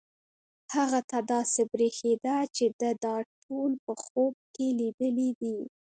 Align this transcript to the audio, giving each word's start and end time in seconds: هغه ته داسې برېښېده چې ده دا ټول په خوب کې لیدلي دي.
هغه 0.75 0.99
ته 1.09 1.17
داسې 1.33 1.61
برېښېده 1.71 2.37
چې 2.55 2.65
ده 2.79 2.89
دا 3.05 3.17
ټول 3.43 3.71
په 3.85 3.93
خوب 4.03 4.33
کې 4.55 4.67
لیدلي 4.79 5.29
دي. 5.39 5.57